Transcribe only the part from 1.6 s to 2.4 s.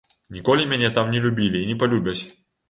і не палюбяць.